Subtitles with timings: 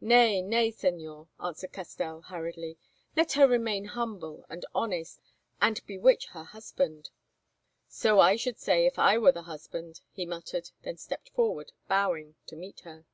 [0.00, 2.76] "Nay, nay, Señor," answered Castell hurriedly;
[3.16, 5.20] "let her remain humble and honest,
[5.60, 7.10] and bewitch her husband."
[7.86, 12.34] "So I should say if I were the husband," he muttered, then stepped forward, bowing,
[12.46, 13.06] to meet her.